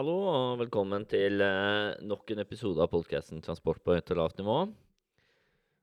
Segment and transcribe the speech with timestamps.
[0.00, 4.38] Hallo og velkommen til eh, nok en episode av podkasten Transport på høyt og lavt
[4.40, 4.54] nivå.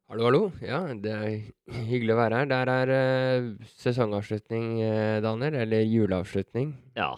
[0.09, 0.39] Hallo, hallo.
[0.65, 2.47] Ja, det er hyggelig å være her.
[2.49, 5.59] Der er eh, sesongavslutning, eh, Daniel.
[5.61, 6.71] Eller juleavslutning.
[6.97, 7.11] Ja,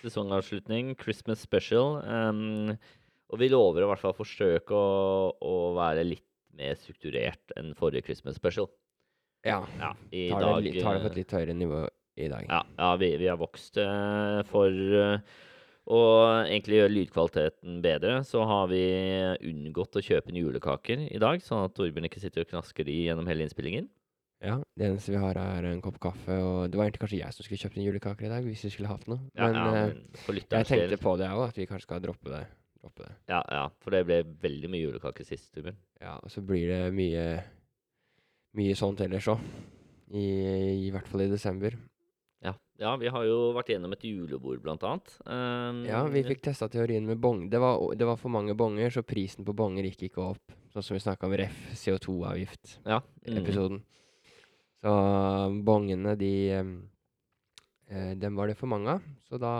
[0.00, 2.00] sesongavslutning, Christmas special.
[2.02, 2.72] Um,
[3.30, 6.26] og vi lover å i hvert fall forsøke å, å være litt
[6.58, 8.66] mer strukturert enn forrige Christmas special.
[9.46, 9.60] Ja.
[9.78, 11.84] Ja, i Tar, dag det, li- tar det på eh, et litt høyere nivå
[12.18, 12.50] i dag.
[12.50, 15.38] Ja, ja vi, vi har vokst eh, for eh,
[15.90, 16.00] å
[16.46, 18.82] egentlig gjøre lydkvaliteten bedre, så har vi
[19.50, 22.94] unngått å kjøpe inn julekaker i dag, sånn at Torbjørn ikke sitter og knasker de
[23.08, 23.88] gjennom hele innspillingen.
[24.40, 26.32] Ja, Det eneste vi har, er en kopp kaffe.
[26.40, 28.72] Og det var egentlig kanskje jeg som skulle kjøpt inn julekaker i dag, hvis vi
[28.72, 29.20] skulle hatt noe.
[29.36, 32.32] Men ja, ja, men for jeg tenkte på det òg, at vi kanskje skal droppe
[32.32, 32.44] det.
[32.80, 33.12] droppe det.
[33.28, 35.76] Ja, ja, for det ble veldig mye julekaker sist, Torbjørn.
[36.00, 37.26] Ja, og så blir det mye
[38.56, 39.42] mye sånt ellers òg.
[40.10, 40.24] I,
[40.88, 41.76] I hvert fall i desember.
[42.42, 42.54] Ja.
[42.80, 45.10] ja, vi har jo vært gjennom et julebord, blant annet.
[45.28, 47.48] Um, Ja, vi fikk testa teorien med bong.
[47.52, 50.54] Det var, det var for mange bonger, så prisen på bonger gikk ikke opp.
[50.72, 51.58] Sånn som vi snakka om ref.
[51.76, 52.78] CO2-avgift.
[52.86, 53.82] ja, mm, episoden.
[54.80, 54.94] Så
[55.66, 56.32] bongene, de
[57.90, 59.52] eh, Dem var det for mange av, så da,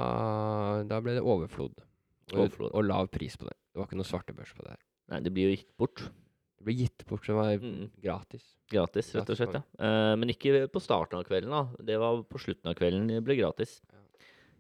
[0.89, 1.83] da ble det overflod.
[2.31, 2.71] Og, Overflod.
[2.73, 3.57] og lav pris på det.
[3.75, 4.77] Det var ikke noe svartebørs på det.
[4.77, 4.83] her.
[5.11, 6.05] Nei, det blir jo gitt bort.
[6.61, 7.87] Det ble gitt bort, det var Mm.
[8.05, 8.43] gratis.
[8.71, 9.55] Gratis, rett og slett.
[9.57, 9.63] ja.
[9.81, 11.63] Eh, men ikke på starten av kvelden, da.
[11.83, 13.81] Det var på slutten av kvelden det ble gratis.
[13.91, 14.03] Ja.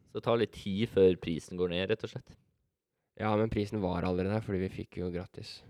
[0.09, 2.33] Så det tar litt tid før prisen går ned, rett og slett.
[3.21, 5.61] Ja, men prisen var allerede der, fordi vi fikk jo gratis.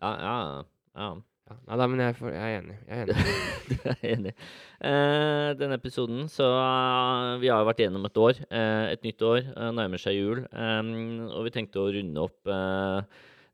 [0.00, 1.10] Ja, ja, ja.
[1.50, 2.76] Ja, Nei da, men jeg, for, jeg er enig.
[2.86, 3.16] Jeg er enig.
[3.70, 4.32] Du er enig.
[4.86, 8.38] Eh, denne episoden, så eh, Vi har jo vært gjennom et år.
[8.50, 9.40] eh, et nytt år.
[9.56, 10.44] eh, nærmer seg jul.
[10.54, 13.02] em, og vi tenkte å runde opp eh,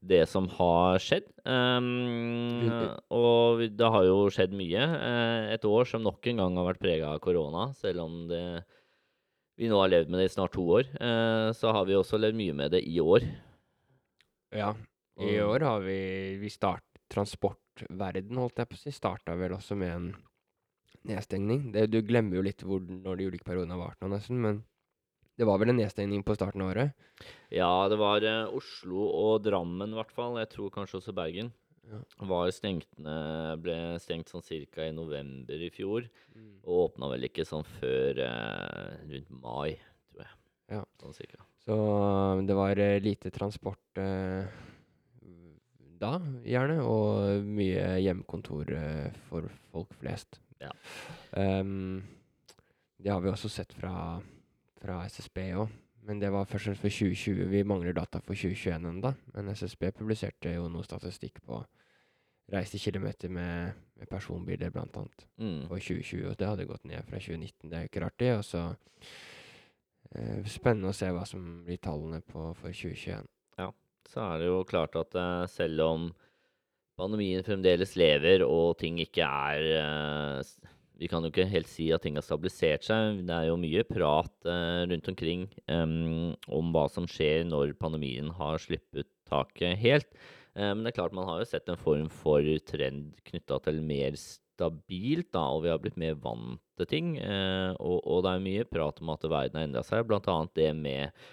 [0.09, 1.29] det som har skjedd.
[1.47, 2.67] Um,
[3.15, 4.83] og det har jo skjedd mye.
[4.83, 8.43] eh, et år som nok en gang har vært prega av korona, selv om det,
[9.57, 10.91] vi nå har levd med det i snart to år.
[11.01, 13.27] Uh, så har vi også levd mye med det i år.
[14.55, 14.75] Ja.
[15.17, 15.99] I år har vi
[16.43, 20.09] Vi start Transportverden, holdt jeg på å si, starta vel også med en
[21.07, 21.71] nedstengning.
[21.73, 24.65] Det, du glemmer jo litt hvor, når de ulike periodene har vart nå, nesten, men
[25.37, 27.07] det var vel en nedstengning på starten av året.
[27.53, 30.39] Ja, det var eh, Oslo og Drammen i hvert fall.
[30.41, 31.53] Jeg tror kanskje også Bergen.
[31.87, 32.01] Ja.
[32.27, 36.09] Var stengt ned, ble stengt sånn cirka i november i fjor.
[36.67, 39.77] Og åpna vel ikke sånn før eh, rundt mai,
[40.11, 40.33] tror jeg.
[40.75, 40.87] Ja.
[41.03, 41.45] Sånn cirka.
[41.67, 41.77] Så
[42.47, 44.49] det var eh, lite transport eh,
[46.01, 50.41] da, gjerne, og mye hjemmekontor eh, for folk flest.
[50.61, 50.73] Ja.
[51.37, 52.03] Um,
[53.03, 54.21] det har vi også sett fra,
[54.81, 55.73] fra SSB òg,
[56.07, 57.49] men det var først og fremst for 2020.
[57.51, 61.63] Vi mangler data for 2021 ennå, men SSB publiserte jo noe statistikk på
[62.53, 65.65] reiste kilometer med, med personbiler, blant annet Mm.
[65.67, 67.71] for 2020, og det hadde gått ned fra 2019.
[67.71, 68.31] Det er jo ikke rart, det.
[68.39, 68.61] Og så
[70.15, 73.27] eh, Spennende å se hva som blir tallene på for 2021.
[73.59, 73.73] Ja,
[74.07, 76.07] Så er det jo klart at eh, selv om
[76.97, 80.55] pandemien fremdeles lever og ting ikke er eh,
[80.97, 83.21] Vi kan jo ikke helt si at ting har stabilisert seg.
[83.29, 88.31] Det er jo mye prat eh, rundt omkring um, om hva som skjer når pandemien
[88.39, 90.09] har sluppet taket helt.
[90.57, 93.83] Eh, men det er klart man har jo sett en form for trend knytta til
[93.85, 97.17] mer stabilt, da, og vi har blitt mer vant til ting.
[97.21, 100.39] eh, og, og det er mye prat om at verden har endra seg, bl.a.
[100.57, 101.27] det med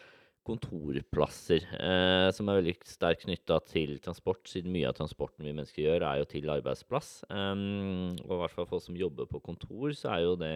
[0.48, 5.86] kontorplasser, eh, som er veldig sterkt knytta til transport, siden mye av transporten vi mennesker
[5.86, 7.12] gjør, er jo til arbeidsplass.
[7.32, 10.56] Um, og i hvert fall for oss som jobber på kontor, så er jo det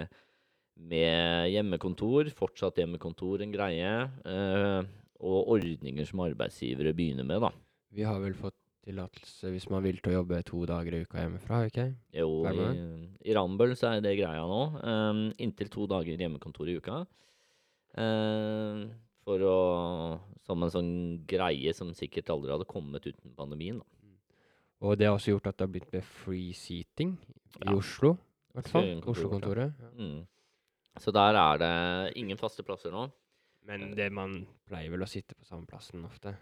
[0.77, 3.97] med hjemmekontor, fortsatt hjemmekontor, en greie.
[4.27, 7.49] eh, og ordninger som arbeidsgivere begynner med, da.
[7.89, 8.53] Vi har vel fått
[8.87, 12.67] tillatelse hvis man vil til å jobbe to dager i uka hjemmefra, ikke Jo, i,
[13.27, 14.61] i Rambøll så er det greia nå.
[14.77, 17.01] Um, inntil to dager hjemmekontor i uka.
[17.97, 18.87] Um,
[19.27, 19.59] for å
[20.47, 20.91] Som en sånn
[21.27, 23.81] greie som sikkert aldri hadde kommet uten pandemien.
[23.81, 24.13] Da.
[24.87, 27.17] Og det har også gjort at det har blitt med free seating
[27.59, 27.73] i Ja.
[27.75, 28.87] Oslo, i hvert fall.
[29.11, 29.73] Oslo-kontoret.
[29.75, 29.89] Ja.
[29.97, 30.21] Mm.
[31.03, 33.09] Så der er det ingen faste plasser nå.
[33.67, 36.37] Men det man pleier vel å sitte på samme plassen ofte.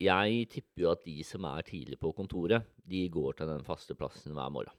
[0.00, 3.94] Jeg tipper jo at de som er tidlig på kontoret, de går til den faste
[3.94, 4.72] plassen hver morgen.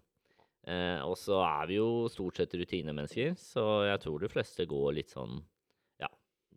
[0.65, 4.95] Eh, og så er vi jo stort sett rutinemennesker, så jeg tror de fleste går
[4.97, 5.43] litt sånn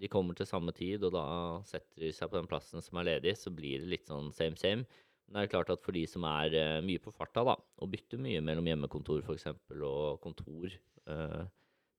[0.01, 1.25] de kommer til samme tid, og da
[1.69, 4.59] setter de seg på den plassen som er ledig, så blir det litt sånn same
[4.61, 4.87] same.
[5.25, 7.91] Men det er klart at for de som er uh, mye på farta, da, og
[7.93, 9.47] bytter mye mellom hjemmekontor f.eks.
[9.79, 10.75] og kontor,
[11.09, 11.45] uh,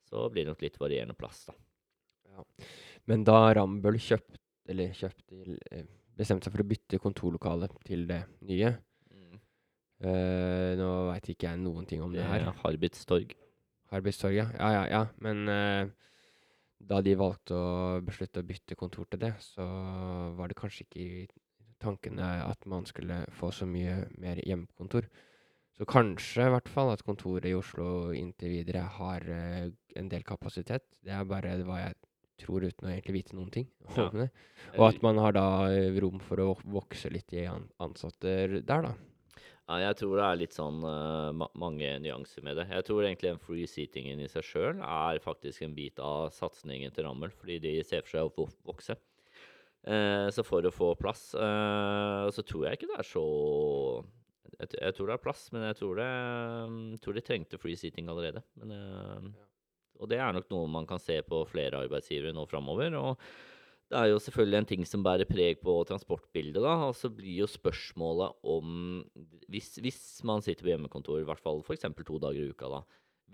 [0.05, 1.55] så blir det nok litt varierende plass, da.
[3.07, 4.37] Men da Rambøll kjøpt,
[4.69, 5.85] eller kjøpte, eh,
[6.17, 8.73] bestemte seg for å bytte kontorlokale til det nye
[9.15, 9.39] Mm.
[10.09, 12.49] eh, Nå veit ikke jeg noen ting om det her.
[12.63, 13.31] Harbits torg.
[13.95, 14.47] Arbeidstorget, ja.
[14.59, 15.01] Ja, ja, ja.
[15.23, 15.47] Men
[16.85, 19.65] da de valgte å beslutte å bytte kontor til det, så
[20.37, 21.27] var det kanskje ikke i
[21.81, 25.07] tankene at man skulle få så mye mer hjemmekontor.
[25.75, 29.65] Så kanskje i hvert fall at kontoret i Oslo inntil videre har uh,
[29.99, 30.85] en del kapasitet.
[31.03, 31.97] Det er bare hva jeg
[32.39, 34.09] tror uten å egentlig vite noen ting Ja.
[34.75, 38.89] Og at man har da eh, rom for å vokse litt i an ansatte der,
[38.89, 38.91] da.
[39.65, 42.67] Ja, jeg tror det er litt sånn uh, ma mange nyanser med det.
[42.69, 46.93] Jeg tror egentlig den free seatingen i seg sjøl er faktisk en bit av satsingen
[46.93, 48.97] til Rammel, fordi de ser for seg å vokse.
[49.85, 53.21] Uh, så for å få plass uh, Så tror jeg ikke det er så
[54.55, 56.07] jeg, jeg tror det er plass, men jeg tror, det,
[56.65, 58.41] um, tror de trengte free seating allerede.
[58.61, 58.71] Men,
[59.33, 59.45] ja.
[59.99, 62.95] Og det er nok noe man kan se på flere arbeidsgivere nå framover.
[62.99, 63.21] Og
[63.91, 66.73] det er jo selvfølgelig en ting som bærer preg på transportbildet, da.
[66.87, 69.03] Og så blir jo spørsmålet om
[69.51, 71.85] Hvis, hvis man sitter på hjemmekontor, i hvert fall f.eks.
[71.85, 72.81] to dager i uka, da.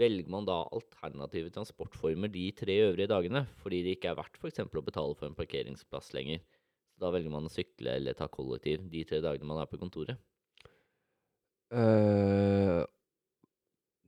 [0.02, 4.60] Velger man da alternative transportformer de tre øvrige dagene, fordi det ikke er verdt f.eks.
[4.68, 6.44] å betale for en parkeringsplass lenger?
[6.92, 9.80] Så da velger man å sykle eller ta kollektiv de tre dagene man er på
[9.80, 10.20] kontoret.
[11.72, 12.84] Eh,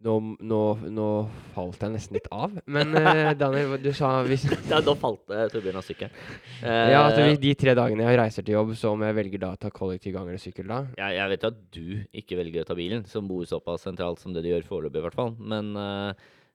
[0.04, 0.14] nå,
[0.44, 0.60] nå,
[0.92, 1.08] nå
[1.56, 2.54] falt jeg nesten litt av.
[2.72, 6.22] Men uh, Daniel, du sa hvis Ja, da falt uh, Torbjørn av sykkelen.
[6.94, 9.54] Ja, at Eh, de tre dagene jeg reiser til jobb, så om jeg velger da
[9.56, 10.82] å ta kollektiv gang eller sykkel da?
[11.00, 11.86] Jeg, jeg vet jo at du
[12.24, 15.06] ikke velger å ta bilen, som bor såpass sentralt som det du gjør foreløpig, i
[15.06, 15.36] hvert fall.
[15.40, 15.72] Men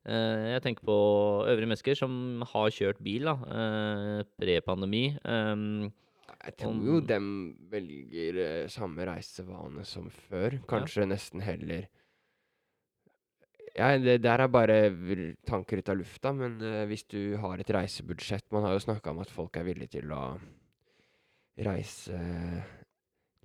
[0.08, 0.98] jeg tenker på
[1.50, 2.12] øvrige mennesker som
[2.52, 5.10] har kjørt bil, da, uh, pre-pandemi.
[5.24, 5.90] Um,
[6.46, 7.28] Jeg tror jo dem
[7.72, 10.60] velger samme reisevane som før.
[10.70, 11.88] Kanskje nesten heller
[13.78, 14.78] Ja, det der er bare
[15.46, 19.12] tanker ut av lufta, men eh, hvis du har et reisebudsjett Man har jo snakka
[19.12, 20.22] om at folk er villige til å
[21.62, 22.18] reise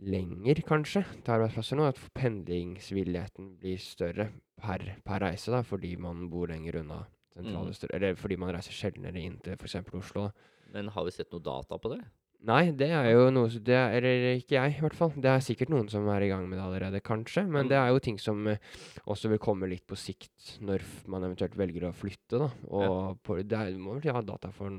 [0.03, 1.87] lenger, kanskje, til arbeidsplasser nå.
[1.89, 7.03] At pendlingsvilligheten blir større per, per reise, da, fordi man bor lenger unna
[7.33, 7.89] sentrale Mm.
[7.93, 9.75] Eller fordi man reiser sjeldnere inn til f.eks.
[9.93, 10.27] Oslo.
[10.27, 10.31] da.
[10.73, 12.01] men har vi sett noe data på det?
[12.43, 15.13] Nei, det er jo noe det er, Eller ikke jeg, i hvert fall.
[15.15, 17.45] Det er sikkert noen som er i gang med det allerede, kanskje.
[17.47, 18.59] Men det er jo ting som eh,
[19.07, 22.49] også vil komme litt på sikt, når man eventuelt velger å flytte, da.
[22.67, 24.75] Og på, det er, må vel ha data for,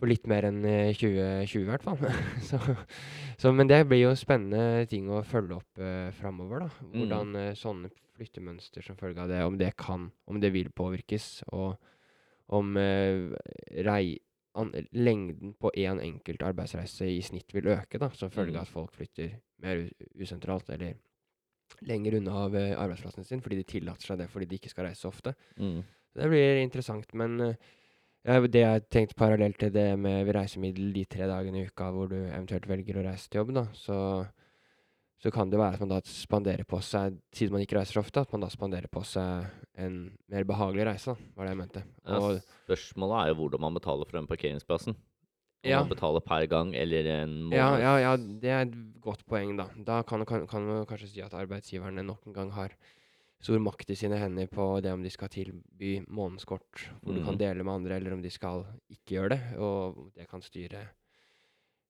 [0.00, 2.02] for litt mer enn eh, 2020, i hvert fall.
[2.50, 2.58] så,
[3.38, 6.72] så, men det blir jo spennende ting å følge opp uh, framover, da.
[6.82, 6.94] Mm.
[6.98, 11.44] Hvordan eh, sånne flyttemønster som følge av det, om det kan, om det vil påvirkes,
[11.54, 11.78] og
[12.54, 13.30] om eh,
[13.86, 14.18] rei,
[14.92, 18.56] lengden på én en enkelt arbeidsreise i snitt vil øke, da, som følge Mm.
[18.60, 19.88] av at folk flytter mer
[20.20, 20.94] usentralt eller
[21.82, 24.86] lenger unna av eh, arbeidsplassen sin, fordi de tillater seg det fordi de ikke skal
[24.86, 25.34] reise så ofte.
[25.58, 25.82] Mm.
[26.14, 27.54] Det blir interessant, men eh,
[28.24, 32.08] ja, det jeg tenkte parallelt til det med reisemiddel de tre dagene i uka hvor
[32.08, 34.26] du eventuelt velger å reise til jobb, da, så,
[35.24, 38.02] så kan det være at man da spanderer på seg, siden man ikke reiser så
[38.04, 39.46] ofte, at man da spanderer på seg
[39.80, 39.94] en
[40.28, 41.82] mer behagelig reise, da, var det jeg mente.
[42.04, 42.18] Ja,
[42.68, 44.94] spørsmålet er jo hvordan man betaler for den parkeringsplassen.
[45.64, 45.78] Om Ja.
[45.80, 47.56] man betaler per gang eller en måned.
[47.56, 49.64] ja, ja, ja, det er et godt poeng, da.
[49.82, 52.74] Da kan, kan, kan man kanskje si at arbeidsgiverne nok en gang har
[53.40, 57.32] stor makt i sine hender på det om de skal tilby månedskort hvor du kan
[57.34, 57.38] Mhm.
[57.38, 59.40] dele med andre, eller om de skal ikke gjøre det.
[59.58, 60.84] Og det kan styre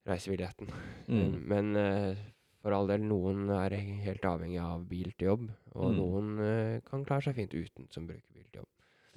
[0.07, 0.69] reisevilligheten.
[1.09, 1.35] Mm.
[1.49, 2.17] Men eh,
[2.65, 3.75] for all del, noen er
[4.07, 5.43] helt avhengig av bil til jobb,
[5.77, 5.99] og Mm.
[6.01, 8.71] noen uh, kan klare seg fint uten som bruker bil til jobb.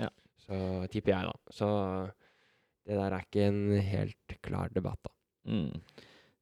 [0.04, 0.10] Ja.
[0.44, 0.60] Så
[0.92, 1.56] tipper jeg, da.
[1.56, 1.70] Så
[2.88, 5.14] det der er ikke en helt klar debatt, da.
[5.48, 5.80] Mm.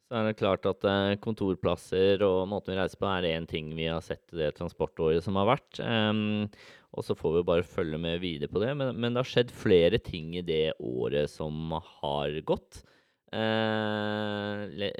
[0.06, 3.72] Så er det klart at eh, kontorplasser og måten vi reiser på, er én ting
[3.74, 5.80] vi har sett i det transportåret som har vært.
[5.82, 6.46] Um,
[6.94, 8.76] og så får vi bare følge med videre på det.
[8.78, 12.84] Men, men det har skjedd flere ting i det året som har gått.
[13.34, 14.94] Uh, le-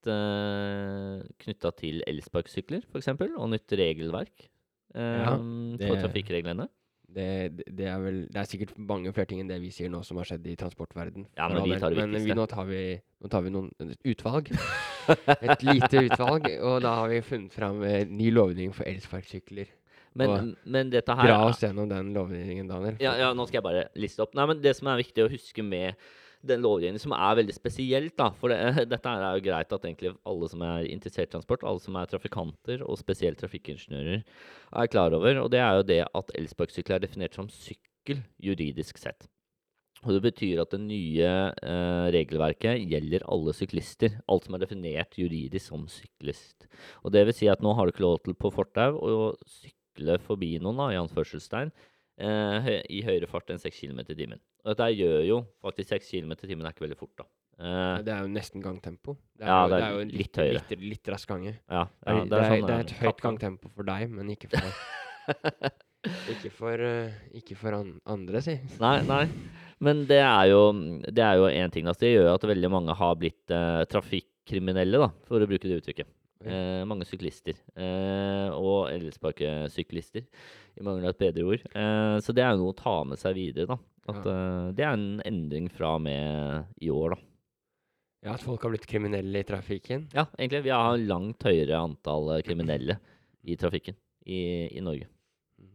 [0.00, 4.48] litt uh, knytta til elsparkesykler, f.eks., og nytt regelverk
[4.94, 6.68] Ja, det, for trafikkreglene.
[7.10, 10.04] Det, det, er vel Det er sikkert mange flere ting enn det vi sier nå
[10.06, 11.26] som har skjedd i transportverden.
[11.36, 13.70] Ja, men vi tar Men vi, nå, tar vi, nå tar vi noen
[14.06, 14.52] utvalg.
[15.50, 16.46] Et lite utvalg.
[16.62, 19.72] Og da har vi funnet fram eh, ny lovgivning for elsparkesykler.
[20.18, 22.96] Men, men dette her Dra oss gjennom den lovgivningen, Daniel.
[23.02, 24.34] Ja, ja, nå skal jeg bare liste opp.
[24.38, 25.98] Nei, men Det som er viktig å huske med
[26.46, 30.14] den lovgivningen, som er veldig spesielt da, For det, dette er jo greit at egentlig
[30.28, 34.24] alle som er interessert i transport, alle som er trafikanter, og spesielt trafikkingeniører,
[34.82, 35.42] er klar over.
[35.44, 39.28] Og det er jo det at elsparkesykkel er definert som sykkel juridisk sett.
[40.00, 44.16] Og Det betyr at det nye eh, regelverket gjelder alle syklister.
[44.32, 46.64] Alt som er definert juridisk som syklist.
[47.04, 50.16] Og det vil si at nå har du ikke lov til på fortau å sykle
[50.24, 51.74] forbi noen, da, i anførselstegn,
[52.16, 54.40] eh, i høyere fart enn 6 km i timen.
[54.64, 57.26] Og dette gjør jo faktisk 6 km i timen er ikke veldig fort, da.
[57.60, 59.16] Eh, Det er jo nesten gangtempo.
[59.36, 60.62] Det Ja, jo, det er jo litt, litt høyere.
[60.70, 61.54] Litt, litt rask gange.
[61.70, 64.30] ja, Det ja, er, det er, sånn, det er et høyt gangtempo for deg, men
[64.32, 64.80] ikke for,
[66.34, 68.56] ikke for, eh, ikke for an, andre, si.
[68.80, 69.24] Nei, nei.
[69.80, 70.62] Men det er jo
[71.08, 71.86] det er jo én ting.
[71.88, 75.80] Altså, det gjør at veldig mange har blitt eh, trafikkriminelle, da, for å bruke det
[75.80, 76.08] uttrykket.
[76.40, 77.58] Eh, mange syklister.
[77.76, 80.24] Eh, og elsparkesyklister,
[80.80, 81.64] i mangel av et bedre ord.
[81.74, 83.78] Eh, så det er jo noe å ta med seg videre, da.
[84.10, 87.20] At eh, det er en endring fra og med i år, da.
[88.24, 90.08] Ja, at folk har blitt kriminelle i trafikken.
[90.12, 90.64] Ja, egentlig.
[90.66, 92.98] Vi har langt høyere antall eh, kriminelle
[93.48, 93.96] i trafikken
[94.28, 94.40] i,
[94.76, 95.06] i Norge.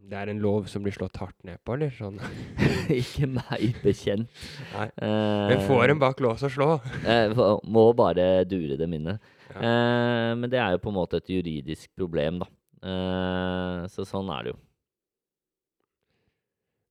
[0.06, 2.20] Det er en lov som blir slått hardt ned på, eller sånn?
[2.94, 4.30] Ikke meg bekjent.
[4.76, 4.86] Nei.
[5.02, 6.68] Eh, Men får en bak lås og slå.
[7.10, 7.34] eh,
[7.66, 9.18] må bare dure dem inne.
[9.56, 9.62] Ja.
[9.64, 12.50] Eh, men det er jo på en måte et juridisk problem, da.
[12.86, 14.60] Eh, så sånn er det jo.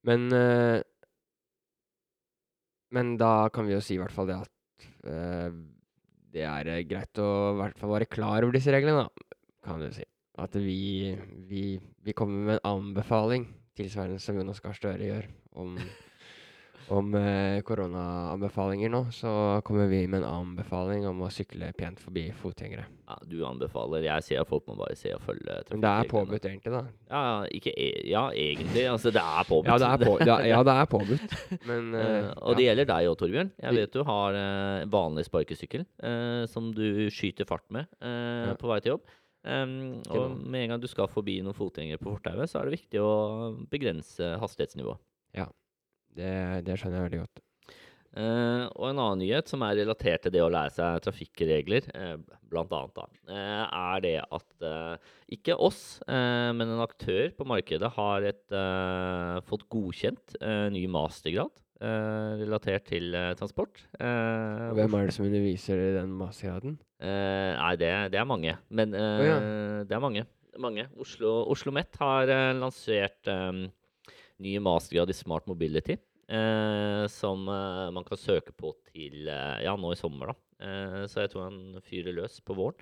[0.08, 0.80] Men eh,
[2.94, 5.54] Men da kan vi jo si i hvert fall det at eh,
[6.34, 9.82] det er eh, greit å i hvert fall være klar over disse reglene, da, kan
[9.82, 10.06] du si.
[10.38, 11.14] At vi,
[11.48, 11.64] vi,
[12.02, 15.28] vi kommer med en anbefaling, tilsvarende som Jonas Gahr Støre gjør,
[15.58, 15.74] om,
[16.92, 19.00] om eh, koronaanbefalinger nå.
[19.14, 19.30] Så
[19.64, 22.84] kommer vi med en anbefaling om å sykle pent forbi fotgjengere.
[23.08, 24.04] Ja, du anbefaler.
[24.06, 26.82] Jeg sier at folk må bare se og følge Men det er påbudt, egentlig, da.
[27.10, 28.86] Ja, ikke e ja, egentlig.
[28.90, 29.72] Altså, det er påbudt.
[29.72, 31.36] Ja, det er, på, ja, ja, det er påbudt.
[31.70, 32.70] Men uh, og det ja.
[32.70, 33.52] gjelder deg òg, Torbjørn.
[33.64, 38.54] Jeg vet du har uh, vanlig sparkesykkel uh, som du skyter fart med Ja.
[38.60, 39.12] på vei til jobb.
[39.44, 42.78] Um, og med en gang du skal forbi noen fotgjengere på fortauet, så er det
[42.78, 43.12] viktig å
[43.68, 45.02] begrense hastighetsnivået.
[46.16, 47.44] Det, det skjønner jeg veldig godt.
[48.14, 52.34] Uh, og en annen nyhet som er relatert til det å lære seg trafikkregler, uh,
[52.54, 54.94] da, eh, er det at uh,
[55.34, 58.44] ikke oss, eh, men en aktør på markedet har et,
[59.48, 60.36] fått godkjent
[60.70, 61.50] ny mastergrad
[62.38, 63.80] relatert til transport.
[63.98, 66.76] Hvem er det som underviser i den mastergraden?
[67.02, 68.54] Nei, det, det er mange.
[68.70, 69.36] Men Å ja.
[69.82, 70.22] det er mange.
[70.62, 70.86] mange.
[71.02, 73.64] Oslo, Oslo Met har lansert eh,
[74.42, 75.96] ny mastergrad i Smart Mobility.
[76.28, 80.34] eh, som eh, man kan søke på til eh, ja, nå i sommer, da.
[80.64, 82.78] Eh, så jeg tror han fyrer løs på våren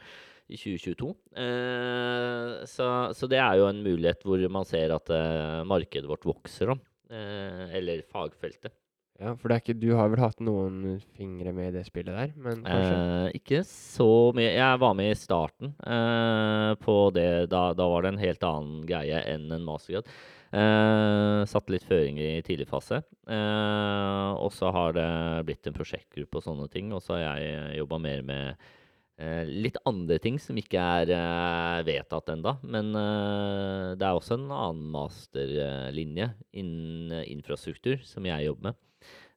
[0.53, 1.09] i 2022.
[1.43, 6.27] Eh, så, så det er jo en mulighet hvor man ser at eh, markedet vårt
[6.29, 6.79] vokser, da.
[7.13, 8.75] Eh, eller fagfeltet.
[9.23, 12.15] Ja, for det er ikke, du har vel hatt noen fingre med i det spillet
[12.17, 12.95] der, men kanskje?
[12.97, 14.49] Eh, ikke så mye.
[14.57, 17.29] Jeg var med i starten eh, på det.
[17.53, 20.09] Da, da var det en helt annen greie enn en mastergrad.
[20.53, 23.01] Uh, satt litt føringer i tidlig fase.
[23.25, 25.09] Eh, og så har det
[25.49, 26.93] blitt en prosjektgruppe og sånne ting.
[26.93, 28.69] Og så har jeg jobba mer med
[29.17, 32.59] eh, litt andre ting som ikke er eh, vedtatt enda.
[32.63, 38.81] Men eh, det er også en annen masterlinje innen eh, infrastruktur som jeg jobber med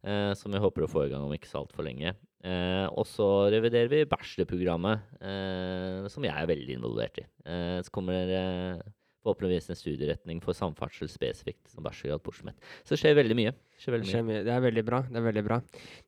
[0.05, 2.13] eh, som jeg håper å få i gang om ikke så altfor lenge.
[2.45, 7.25] Eh, og så reviderer vi bachelorprogrammet, eh, som jeg er veldig involvert i.
[7.49, 8.85] Eh, så kommer det eh,
[9.25, 12.53] forhåpentligvis en studieretning for samferdsel spesifikt som bachelorgrad Oslo
[12.85, 13.55] Så det skjer veldig mye.
[13.55, 14.37] Det skjer veldig skjer mye.
[14.37, 14.45] mye.
[14.45, 15.01] Det er veldig bra.
[15.09, 15.59] det er veldig bra.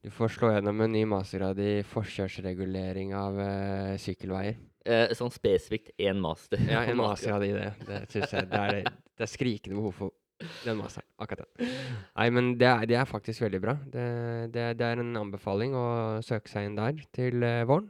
[0.05, 4.61] Du får slå gjennom en ny mastergrad i forkjørsregulering av uh, sykkelveier.
[4.87, 6.61] Eh, sånn spesifikt én master.
[6.69, 7.73] Ja, en mastergrad i det.
[7.89, 10.15] Det synes jeg det er, det er skrikende behov for
[10.63, 11.07] den masteren.
[11.17, 11.71] Akkurat den.
[12.13, 13.75] Nei, men det er, det er faktisk veldig bra.
[13.93, 14.05] Det,
[14.53, 15.87] det, det er en anbefaling å
[16.25, 17.89] søke seg inn der til eh, våren.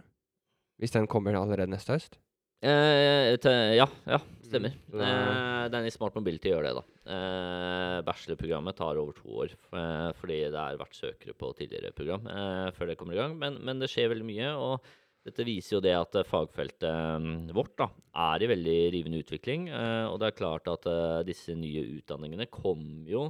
[0.81, 2.19] Hvis den kommer allerede neste høst.
[2.65, 3.35] Eh,
[3.77, 4.19] ja, ja,
[4.49, 4.75] stemmer.
[4.91, 6.83] Mm, Eh, den i Smart Mobility gjør det, da.
[7.15, 12.27] Eh, bachelorprogrammet tar over to år, eh, fordi det har vært søkere på tidligere program
[12.27, 13.35] eh, før det kommer i gang.
[13.39, 14.81] Men, men det skjer veldig mye, og
[15.27, 17.89] dette viser jo det at eh, fagfeltet mm, vårt da,
[18.29, 19.67] er i veldig rivende utvikling.
[19.69, 20.87] eh, og det er klart at
[21.27, 23.27] disse nye utdanningene kommer jo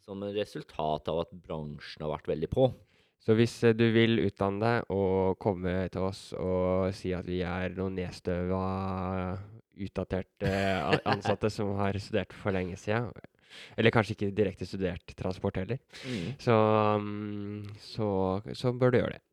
[0.00, 2.70] som et resultat av at bransjen har vært veldig på.
[3.20, 7.74] Så hvis du vil utdanne deg og komme til oss og si at vi er
[7.76, 8.60] noen nedstøva,
[9.76, 10.52] utdaterte
[11.04, 13.10] ansatte som har studert for lenge siden,
[13.76, 16.38] eller kanskje ikke direkte studert transport heller, Mm.
[16.38, 16.56] så,
[17.00, 18.08] mm, så,
[18.54, 19.24] så bør du gjøre det.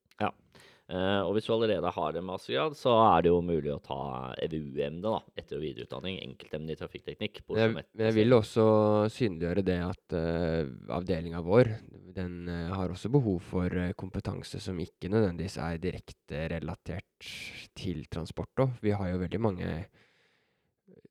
[0.88, 4.00] Eh, og hvis du allerede har en mastergrad, så er det jo mulig å ta
[4.46, 7.42] EVU-emne, da, etter- og videreutdanning, enkeltemne i trafikkteknikk.
[7.44, 8.68] på jeg, jeg vil også
[9.12, 11.74] synliggjøre det at uh, avdelinga vår
[12.16, 17.32] den uh, har også behov for uh, kompetanse som ikke nødvendigvis er direkte relatert
[17.76, 18.54] til transport.
[18.56, 18.70] Da.
[18.80, 19.72] Vi har jo veldig mange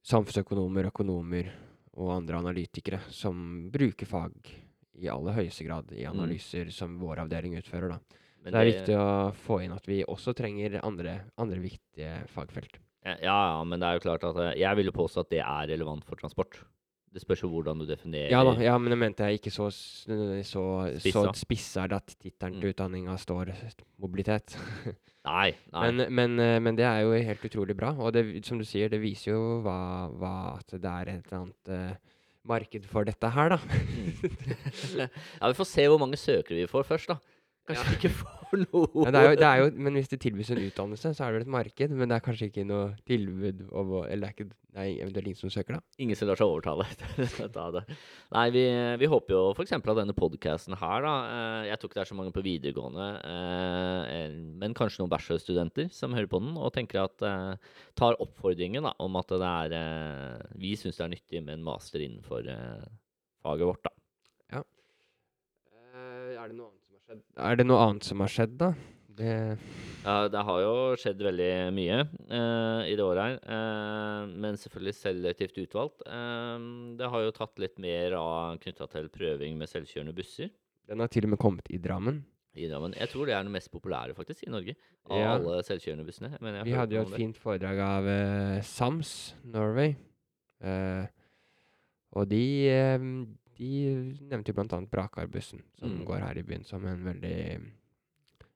[0.06, 1.50] samfunnsøkonomer, økonomer
[1.97, 4.33] og andre analytikere som bruker fag
[5.00, 7.88] i aller høyeste grad i analyser som vår avdeling utfører.
[7.97, 7.99] da.
[8.45, 12.12] Men Så det er viktig å få inn at vi også trenger andre, andre viktige
[12.33, 12.78] fagfelt.
[13.06, 15.68] Ja, ja, men det er jo klart at eh, jeg vil påstå at det er
[15.73, 16.56] relevant for transport.
[17.12, 19.68] Det spørs jo hvordan du definerer Ja da, ja, men det mente jeg ikke så,
[19.71, 20.64] så
[21.00, 21.23] spissa.
[21.23, 21.85] så, Spissa.
[21.97, 22.61] at tittelen Mm.
[22.61, 23.52] til utdanninga står
[23.99, 24.56] mobilitet.
[25.26, 25.87] Nei, nei.
[25.87, 27.92] men, men, eh, men det er jo helt utrolig bra.
[27.99, 29.78] Og det, som du sier, det viser jo hva,
[30.14, 33.59] hva at det er et eller annet uh, marked for dette her, da.
[33.59, 34.37] Mm.
[35.02, 35.09] ja,
[35.50, 37.36] vi får se hvor mange søkere vi får først, da.
[37.66, 37.94] Kanskje ja.
[37.99, 39.06] ikke får noe.
[39.06, 41.32] Ja, det er jo, det er jo, men hvis det tilbys en utdannelse, så er
[41.32, 41.94] det vel et marked.
[41.99, 44.46] Men det er kanskje ikke noe tilbud om å Eller det er, ikke,
[44.76, 45.96] det er eventuelt ingen som søker, da.
[46.04, 46.87] Ingen som lar seg overtale.
[48.37, 48.62] Nei, vi,
[49.02, 49.75] vi håper jo f.eks.
[49.78, 53.08] av denne podkasten her, da eh, Jeg tror ikke det er så mange på videregående,
[53.32, 58.87] eh, men kanskje noen bachelorstudenter som hører på den og tenker at eh, Tar oppfordringen
[58.87, 62.46] da, om at det er Vi syns det er nyttig med en master innenfor
[63.42, 63.94] faget vårt, da.
[64.56, 64.64] Ja.
[66.37, 66.75] er det noe annet
[67.06, 67.25] skjedd?
[67.48, 68.75] Er det noe annet som har skjedd, da?
[69.16, 69.32] Det
[70.06, 74.94] Ja, det har jo skjedd veldig mye uh, i det året her, Uh, men selvfølgelig
[74.94, 76.04] selektivt utvalgt.
[76.06, 80.52] Uh, det har jo tatt litt mer av knytta til prøving med selvkjørende busser.
[80.86, 82.25] Den har til og med kommet i Drammen.
[82.54, 82.94] i Drammen.
[82.96, 84.76] Jeg tror det er den mest populære faktisk i Norge.
[85.10, 85.32] Av Ja.
[85.34, 86.30] alle selvkjørende bussene.
[86.64, 88.06] Vi hadde jo et fint foredrag av
[88.64, 89.96] Sams Norway.
[92.16, 92.44] Og de,
[93.56, 93.70] de
[94.30, 96.04] nevnte jo annet Brakarbussen, som Mm.
[96.06, 97.72] går her i byen, som en veldig,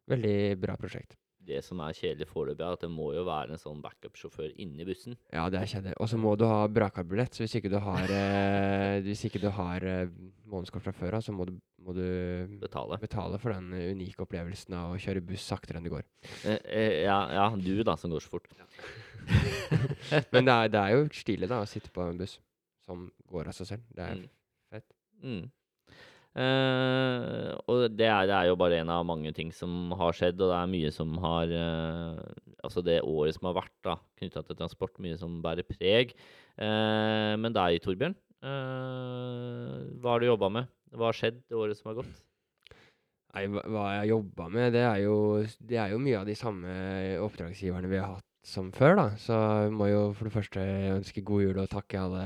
[0.08, 1.16] veldig bra prosjekt.
[1.42, 4.84] Det som er kjedelig foreløpig, er at det må jo være en sånn backup-sjåfør inni
[4.84, 5.16] bussen.
[5.32, 5.94] Ja, det er kjedelig.
[5.98, 9.48] Og så må du ha Brakar-billett, så hvis ikke du har, eh, hvis ikke du
[9.50, 10.06] har eh,
[10.46, 12.98] månedskort fra før av, så må du, må du Betale.
[13.00, 16.04] betale for den unike opplevelsen av å kjøre buss saktere enn det går.
[16.44, 18.46] Eh, eh, ja, ja, du da, som går så fort.
[20.32, 22.36] Men det er, det er jo stilig da, å sitte på en buss
[22.86, 23.82] som går av seg selv.
[23.96, 24.28] Det er Mm.
[25.22, 25.48] Mm.
[26.30, 30.38] Eh, og det er, det er jo bare en av mange ting som har skjedd,
[30.38, 32.20] og det er mye som har eh,
[32.60, 36.10] Altså det året som har vært da, knytta til transport, mye som bærer preg.
[36.60, 38.12] Eh, men deg, Torbjørn,
[38.44, 40.68] hva har du jobba med?
[40.92, 42.20] Hva har skjedd det året som har gått?
[43.32, 45.16] Nei, hva, jeg har jobba med, det er, jo,
[45.70, 46.76] det er jo mye av de samme
[47.24, 49.08] oppdragsgiverne vi har hatt som før, da.
[49.20, 50.64] Så jeg må jo for det første
[50.98, 52.24] ønske god jul og takke alle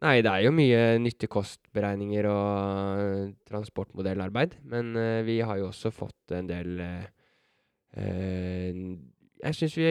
[0.00, 4.54] Nei, det er jo mye nyttige kostberegninger og transportmodellarbeid.
[4.64, 7.04] Men eh, vi har jo også fått en del eh,
[8.00, 8.80] eh,
[9.44, 9.90] Jeg syns vi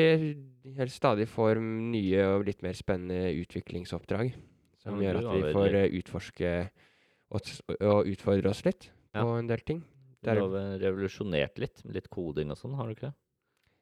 [0.79, 4.33] helt stadig får nye og litt mer spennende utviklingsoppdrag.
[4.81, 6.51] Som gjør at vi får utforske
[7.29, 9.21] og, utfordre oss litt Ja.
[9.25, 9.83] på en del ting.
[10.23, 13.15] Du er- har revolusjonert litt, litt koding og sånn, har du ikke det?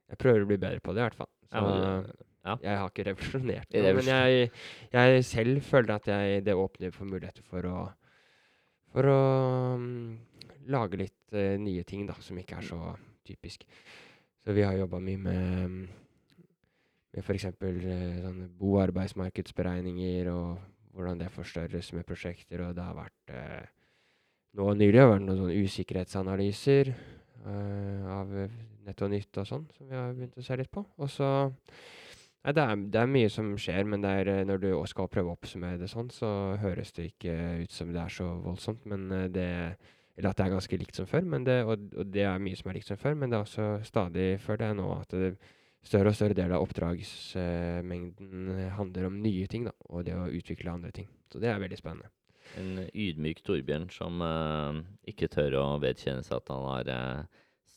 [0.09, 1.29] Jeg prøver å bli bedre på det, i hvert fall.
[1.51, 2.13] Så Ja, du-
[2.47, 2.55] ja.
[2.63, 3.93] jeg har ikke revolusjonert det.
[3.99, 4.49] Men jeg,
[4.95, 7.85] jeg selv føler at jeg, det åpner for muligheter for å
[8.97, 9.21] For å
[9.75, 10.15] um,
[10.71, 12.95] lage litt uh, nye ting, da, som ikke er så
[13.27, 13.67] typisk.
[14.41, 15.81] Så vi har jobba mye med mm,
[17.17, 17.49] med f.eks.
[17.59, 20.57] Uh, sånne bo- og arbeidsmarkedsberegninger, og
[20.95, 22.63] hvordan det forstørres med prosjekter.
[22.67, 23.73] Og det har vært uh,
[24.57, 28.53] Nå nylig har det vært noen sånne usikkerhetsanalyser uh, av eh,
[28.87, 30.81] Nett og Nytt og sånn, som vi har begynt å se litt på.
[30.97, 31.27] Og så
[32.45, 35.33] Nei, det er, det er mye som skjer, men er, eh, når du skal prøve
[35.33, 36.29] å oppsummere det sånn, så
[36.61, 39.51] høres det ikke ut som det er så voldsomt, men eh, det
[40.17, 42.71] Eller at det er ganske likt som før, det, og, og det er mye som
[42.71, 45.35] er likt som før, men det er også stadig, før det er nå, at det,
[45.85, 50.73] større og større del av oppdragsmengden handler om nye ting, da, og det å utvikle
[50.73, 51.05] andre ting.
[51.31, 52.09] Så det er veldig spennende.
[52.57, 57.23] En ydmyk Torbjørn som uh, ikke tør å vedkjenne seg at han har uh,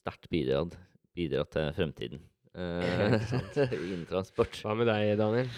[0.01, 0.77] sterkt bidratt,
[1.17, 2.29] bidratt til fremtiden eh,
[3.77, 4.59] innen transport.
[4.65, 5.51] Hva med deg, Daniel?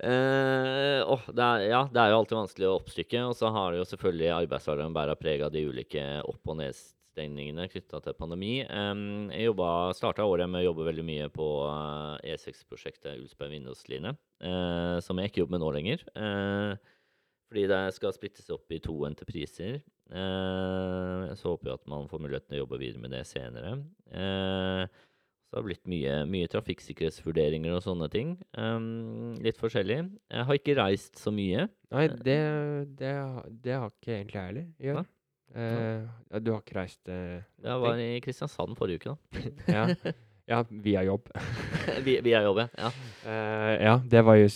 [0.00, 3.24] Uh, oh, det er, ja, det er jo alltid vanskelig å oppstykke.
[3.28, 7.68] Og så har det jo selvfølgelig arbeidshverdagen bæra preg av de ulike opp- og nedstengningene
[7.70, 8.54] knytta til pandemi.
[8.66, 9.52] Um, jeg
[9.98, 15.44] starta året med å jobbe veldig mye på uh, E6-prosjektet Ulsberg-Vindåsline, uh, som jeg ikke
[15.44, 16.08] jobber med nå lenger.
[16.16, 16.96] eh,
[17.50, 19.80] fordi det skal splittes opp i to entrepriser.
[20.10, 23.72] Eh, så håper jeg at man får muligheten til å jobbe videre med det senere.
[24.06, 24.84] Eh,
[25.50, 28.36] så det har blitt mye, mye trafikksikkerhetsvurderinger og sånne ting.
[28.54, 29.96] Um, litt forskjellig.
[30.30, 31.64] Jeg har ikke reist så mye.
[31.90, 32.36] Nei, det,
[33.00, 33.10] det,
[33.64, 35.08] det har ikke egentlig jeg heller.
[35.58, 39.74] Eh, ja, du har ikke reist uh, Jeg var i Kristiansand forrige uke, da.
[39.74, 40.14] ja.
[40.52, 41.26] ja, via jobb.
[42.06, 42.68] Via jobb, ja.
[42.78, 42.94] ja.
[43.26, 44.46] Eh, ja, det, var jo,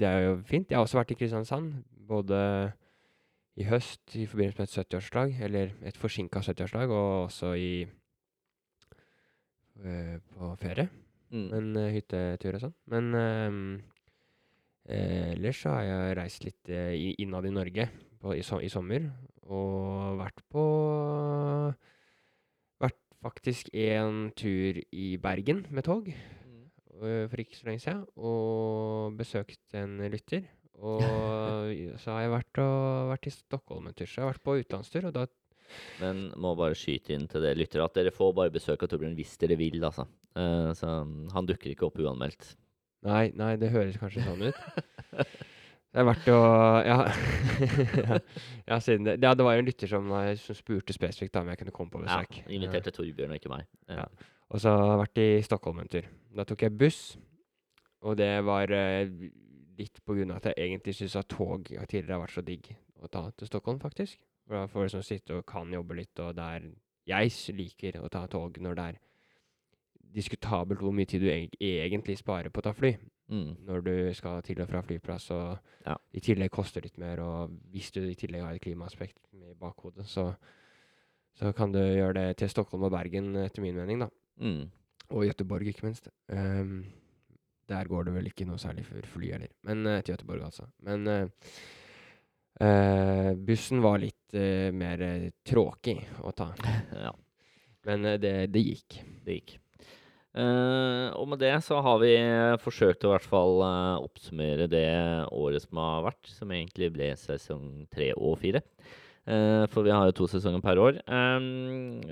[0.00, 0.70] det er jo fint.
[0.70, 1.74] Jeg har også vært i Kristiansand,
[2.08, 2.40] både
[3.60, 7.92] i høst i forbindelse med et 70-årslag, eller et forsinka 70-årslag, og også i eh,
[9.78, 10.88] på ferie.
[11.34, 11.46] Mm.
[11.52, 12.76] Men uh, hyttetur og sånn.
[12.92, 13.62] Men um,
[14.88, 17.88] eh, ellers så har jeg reist litt uh, innad i Norge
[18.22, 19.10] på, i, so i sommer.
[19.48, 20.64] Og vært på
[22.78, 26.10] Vært faktisk en tur i Bergen med tog
[26.48, 26.64] Mm.
[27.02, 28.06] uh, for ikke så lenge siden.
[28.16, 30.48] Og besøkt en lytter.
[30.78, 31.02] Og
[32.00, 34.06] så har jeg vært, og, vært i Stockholm en tur.
[34.06, 35.26] Så jeg har vært på utenlandstur, og da
[36.02, 39.16] Men må bare skyte inn til det lyttere at dere får bare besøk av Torbjørn
[39.18, 40.06] hvis dere vil, altså.
[40.38, 41.00] Uh, så
[41.34, 42.54] han dukker ikke opp uanmeldt.
[43.06, 45.28] Nei, nei, det høres kanskje sånn ut.
[45.88, 46.38] Det er verdt å
[46.84, 48.16] Ja, ja,
[48.70, 51.40] ja siden det Ja, det var jo en lytter som, eh, som spurte spesifikt da
[51.40, 52.42] om jeg kunne komme på Ja, besøk.
[52.52, 53.64] inviterte Torbjørn og ikke meg.
[53.88, 54.02] Ja.
[54.02, 54.34] Ja.
[54.52, 56.08] Og så har jeg vært i Stockholm en tur.
[56.36, 57.00] Da tok jeg buss,
[58.04, 59.10] og det var eh,
[59.78, 62.70] litt på grunn av at jeg egentlig syns at tog tidligere har vært så digg
[63.02, 64.20] å ta til Stockholm, faktisk.
[64.48, 66.70] For da får du sånn sitte og kan jobbe litt, og det er
[67.08, 68.98] Jeg liker å ta tog når det er
[70.12, 72.94] diskutabelt hvor mye tid du eg egentlig sparer på å ta fly.
[73.28, 73.48] Mm.
[73.68, 75.96] Når du skal til og fra flyplass, og Ja.
[76.12, 79.54] i tillegg koster litt mer, og hvis du i tillegg har et klimaaspekt med i
[79.54, 80.34] bakhodet, så,
[81.36, 84.08] så kan du gjøre det til Stockholm og Bergen, etter min mening, da.
[84.40, 84.70] Mm.
[85.10, 86.08] Og Gøteborg, ikke minst.
[86.28, 86.86] Um,
[87.68, 89.52] der går det vel ikke noe særlig for fly heller.
[89.62, 90.66] Men uh, til Gøteborg, altså.
[90.84, 91.28] Men eh,
[93.46, 96.50] bussen var litt eh, mer uh, tråkig å ta.
[97.06, 97.12] Ja,
[97.86, 99.00] Men eh, det, det gikk.
[99.24, 99.56] det gikk.
[100.38, 102.12] Uh, og med det så har vi
[102.62, 104.86] forsøkt å i hvert fall uh, oppsummere det
[105.34, 108.62] året som har vært, som egentlig ble sesong tre og fire.
[109.28, 111.00] Uh, for vi har jo to sesonger per år.
[111.04, 111.48] Eh,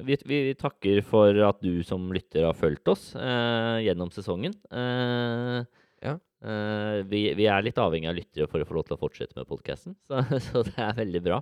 [0.05, 4.57] vi, vi takker for at du som lytter har fulgt oss eh, gjennom sesongen.
[4.71, 5.65] Eh,
[6.05, 6.19] Ja.
[6.47, 9.39] Eh, vi, vi er litt avhengig av lyttere for å få lov til å fortsette
[9.39, 11.41] med podkasten, så, så det er veldig bra.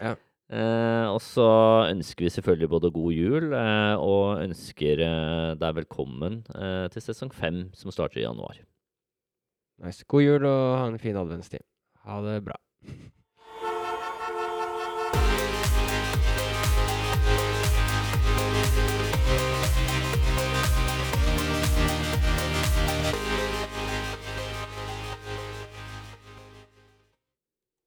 [0.00, 0.14] Ja.
[0.48, 1.48] Eh, og så
[1.90, 5.04] ønsker vi selvfølgelig både god jul eh, og ønsker
[5.60, 8.62] deg velkommen til sesong fem, som starter i januar.
[9.84, 10.02] Nice.
[10.10, 11.62] God jul og ha en fin adventstid.
[12.08, 12.58] Ha det bra.